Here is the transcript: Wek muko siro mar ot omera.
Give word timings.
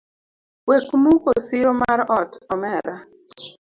Wek 0.67 0.85
muko 1.03 1.29
siro 1.45 1.71
mar 1.81 1.99
ot 2.19 2.31
omera. 2.53 2.95